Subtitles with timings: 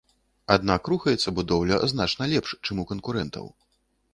[0.53, 3.45] Аднак рухаецца будоўля значна лепш, чым у канкурэнтаў.